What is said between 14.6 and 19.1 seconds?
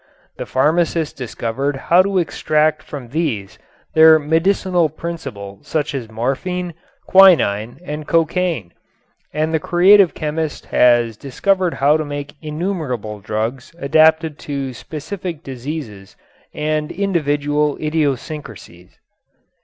specific diseases and individual idiosyncrasies.